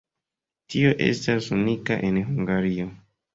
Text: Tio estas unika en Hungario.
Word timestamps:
Tio 0.75 0.93
estas 1.07 1.51
unika 1.57 1.99
en 2.09 2.19
Hungario. 2.31 2.89